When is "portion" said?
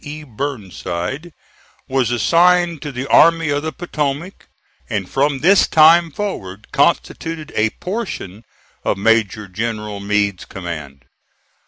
7.79-8.43